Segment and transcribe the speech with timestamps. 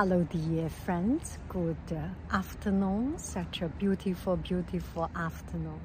[0.00, 1.38] Hello, dear friends.
[1.48, 2.00] Good
[2.30, 3.18] afternoon.
[3.18, 5.80] Such a beautiful, beautiful afternoon.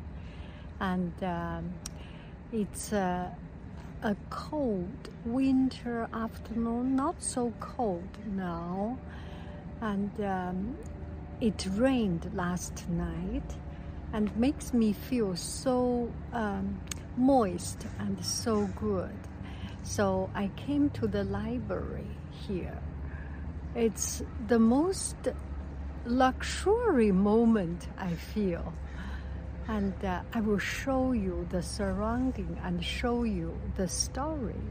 [0.80, 1.74] And um,
[2.52, 3.28] it's uh,
[4.04, 9.00] a cold winter afternoon, not so cold now.
[9.82, 10.78] And um,
[11.42, 13.56] it rained last night
[14.14, 16.80] and makes me feel so um,
[17.18, 19.18] moist and so good.
[19.82, 22.12] So I came to the library
[22.48, 22.78] here
[23.76, 25.16] it's the most
[26.06, 28.74] luxury moment I feel.
[29.68, 34.62] And uh, I will show you the surrounding and show you the story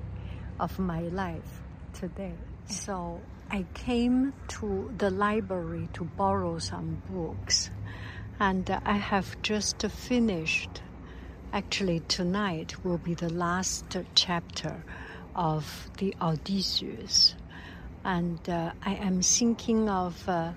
[0.60, 1.62] of my life
[1.94, 2.34] today.
[2.66, 7.70] So I came to the library to borrow some books.
[8.38, 10.82] And uh, I have just finished.
[11.52, 14.82] Actually, tonight will be the last chapter
[15.34, 17.34] of the Odysseus
[18.04, 20.52] and uh, I am thinking of uh,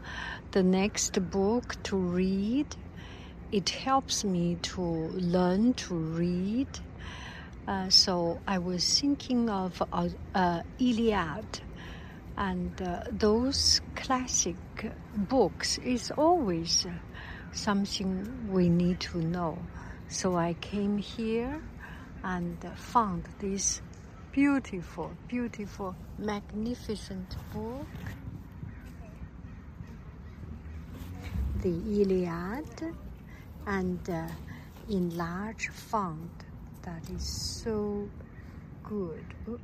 [0.51, 2.67] the next book to read.
[3.51, 6.67] It helps me to learn to read.
[7.67, 11.61] Uh, so I was thinking of uh, uh, Iliad,
[12.37, 14.55] and uh, those classic
[15.15, 16.85] books is always
[17.53, 19.57] something we need to know.
[20.09, 21.61] So I came here
[22.23, 23.81] and found this
[24.35, 27.87] beautiful, beautiful, magnificent book.
[31.61, 32.93] The Iliad
[33.65, 34.27] and uh,
[34.89, 36.29] in large font.
[36.81, 38.09] That is so
[38.83, 39.23] good.
[39.47, 39.57] Uh-uh.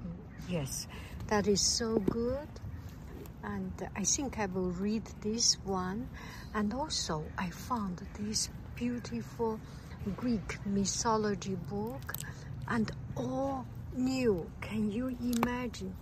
[0.47, 0.87] Yes,
[1.27, 2.47] that is so good.
[3.43, 6.07] And uh, I think I will read this one.
[6.55, 9.59] And also, I found this beautiful
[10.15, 12.13] Greek mythology book
[12.69, 13.65] and all
[13.95, 14.49] new.
[14.61, 15.95] Can you imagine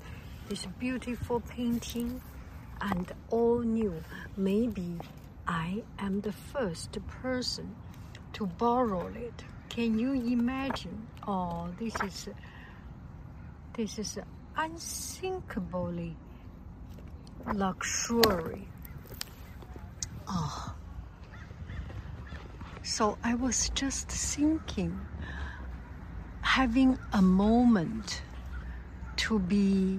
[0.47, 2.21] this beautiful painting
[2.81, 4.03] and all new?
[4.37, 4.95] Maybe
[5.47, 7.75] I am the first person
[8.33, 9.43] to borrow it.
[9.69, 11.07] Can you imagine?
[11.27, 12.29] Oh, this is
[13.75, 14.19] this is
[14.57, 16.15] unthinkably
[17.53, 18.67] luxury.
[20.27, 20.75] Oh.
[22.83, 24.99] So I was just thinking
[26.59, 28.21] having a moment
[29.15, 29.97] to be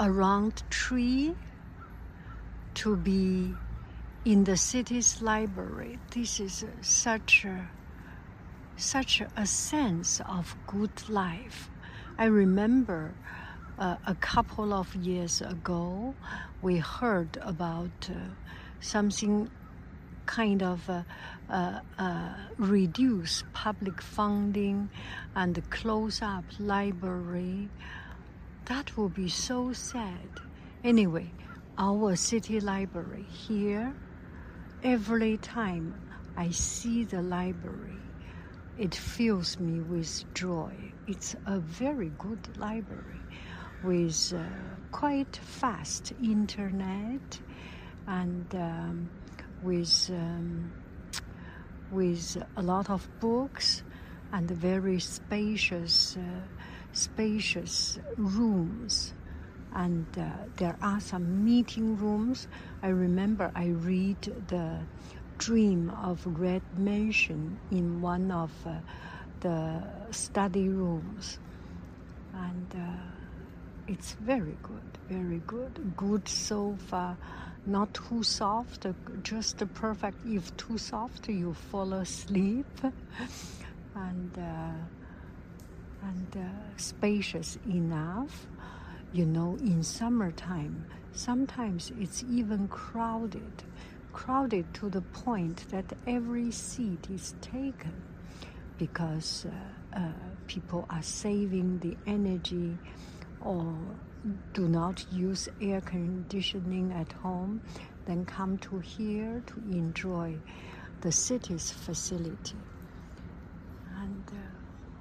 [0.00, 1.32] around tree,
[2.74, 3.54] to be
[4.24, 5.96] in the city's library.
[6.12, 7.70] This is such a
[8.76, 11.70] such a sense of good life.
[12.18, 13.14] I remember
[13.78, 16.12] uh, a couple of years ago,
[16.60, 18.14] we heard about uh,
[18.80, 19.48] something
[20.30, 21.02] kind of uh,
[21.50, 24.88] uh, uh, reduce public funding
[25.34, 27.68] and close up library.
[28.66, 30.30] That would be so sad.
[30.84, 31.32] Anyway,
[31.76, 33.92] our city library here,
[34.84, 35.94] every time
[36.36, 37.98] I see the library,
[38.78, 40.72] it fills me with joy.
[41.08, 43.24] It's a very good library
[43.82, 44.44] with uh,
[44.92, 47.40] quite fast internet
[48.06, 49.10] and um,
[49.62, 50.72] with um,
[51.90, 53.82] with a lot of books
[54.32, 56.20] and very spacious uh,
[56.92, 59.14] spacious rooms.
[59.72, 60.24] And uh,
[60.56, 62.48] there are some meeting rooms.
[62.82, 64.80] I remember i read the
[65.38, 68.74] dream of red mansion in one of uh,
[69.40, 71.38] the study rooms.
[72.34, 73.19] And uh,
[73.88, 77.16] it's very good very good good sofa
[77.66, 78.86] not too soft,
[79.22, 80.18] just the perfect.
[80.26, 82.66] If too soft, you fall asleep,
[83.94, 84.72] and uh,
[86.02, 86.40] and uh,
[86.76, 88.46] spacious enough.
[89.12, 93.64] You know, in summertime, sometimes it's even crowded,
[94.12, 97.92] crowded to the point that every seat is taken
[98.78, 100.12] because uh, uh,
[100.46, 102.78] people are saving the energy
[103.44, 103.74] or
[104.52, 107.60] do not use air conditioning at home,
[108.06, 110.36] then come to here to enjoy
[111.00, 112.56] the city's facility.
[113.96, 114.36] And uh,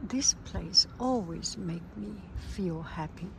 [0.07, 2.13] this place always make me
[2.51, 3.29] feel happy.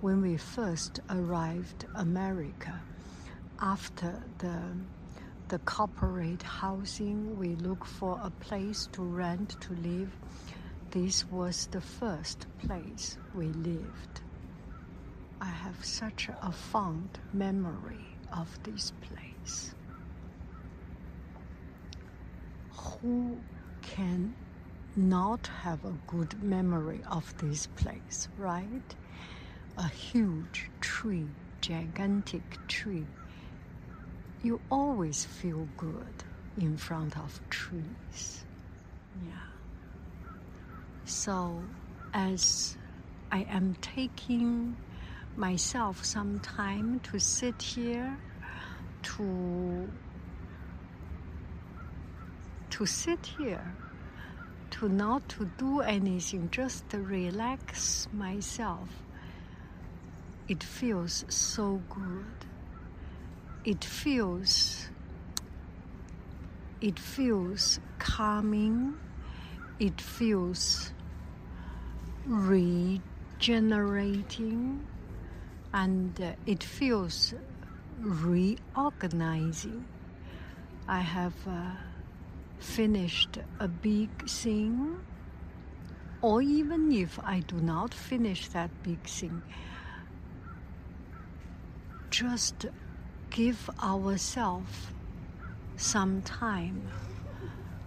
[0.00, 2.80] When we first arrived America,
[3.60, 4.60] after the
[5.48, 10.10] the corporate housing, we look for a place to rent to live.
[10.90, 14.22] This was the first place we lived.
[15.40, 19.74] I have such a fond memory of this place.
[22.72, 23.38] Who
[23.82, 24.34] can
[24.96, 28.94] not have a good memory of this place, right?
[29.76, 31.28] A huge tree,
[31.60, 33.06] gigantic tree.
[34.42, 36.24] You always feel good
[36.58, 38.44] in front of trees.
[39.26, 39.32] Yeah.
[41.04, 41.62] So,
[42.14, 42.76] as
[43.30, 44.76] I am taking
[45.36, 48.16] myself some time to sit here
[49.02, 49.88] to
[52.70, 53.74] to sit here
[54.70, 58.88] to not to do anything just to relax myself.
[60.48, 62.26] It feels so good.
[63.64, 64.88] It feels
[66.80, 68.94] it feels calming.
[69.78, 70.92] It feels
[72.26, 74.86] regenerating
[75.72, 77.34] and uh, it feels
[78.00, 79.84] reorganizing.
[80.88, 81.72] I have uh,
[82.58, 84.96] finished a big thing,
[86.22, 89.42] or even if I do not finish that big thing,
[92.10, 92.66] just
[93.30, 94.88] give ourselves
[95.76, 96.88] some time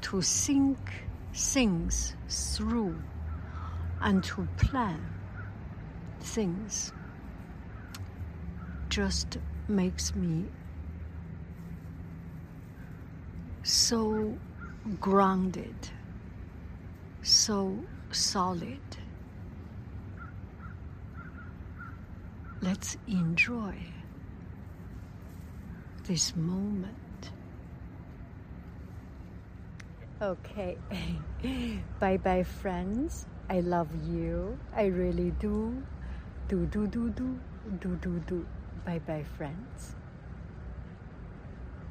[0.02, 0.78] to think
[1.34, 2.96] things through
[4.02, 5.06] and to plan
[6.22, 6.92] things
[9.00, 9.38] just
[9.70, 10.44] makes me
[13.64, 14.38] so
[15.00, 15.88] grounded,
[17.22, 17.82] so
[18.12, 18.82] solid.
[22.62, 23.76] Let's enjoy
[26.04, 27.32] this moment.
[30.22, 30.78] Okay,
[32.02, 33.28] bye bye, friends.
[33.50, 34.60] I love you.
[34.76, 35.82] I really do.
[36.50, 37.40] Do, do, do, do,
[37.80, 38.46] do, do, do.
[38.84, 39.96] Bye bye, friends.